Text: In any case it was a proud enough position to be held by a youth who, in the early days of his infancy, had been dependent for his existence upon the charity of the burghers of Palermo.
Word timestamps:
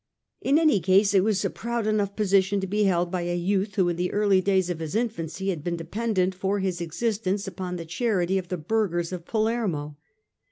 In 0.41 0.57
any 0.57 0.79
case 0.79 1.13
it 1.13 1.23
was 1.23 1.45
a 1.45 1.51
proud 1.51 1.85
enough 1.85 2.15
position 2.15 2.59
to 2.59 2.65
be 2.65 2.85
held 2.85 3.11
by 3.11 3.21
a 3.21 3.35
youth 3.35 3.75
who, 3.75 3.87
in 3.87 3.97
the 3.97 4.11
early 4.11 4.41
days 4.41 4.67
of 4.71 4.79
his 4.79 4.95
infancy, 4.95 5.49
had 5.51 5.63
been 5.63 5.77
dependent 5.77 6.33
for 6.33 6.57
his 6.59 6.81
existence 6.81 7.45
upon 7.47 7.75
the 7.75 7.85
charity 7.85 8.39
of 8.39 8.47
the 8.47 8.57
burghers 8.57 9.11
of 9.11 9.25
Palermo. 9.27 9.95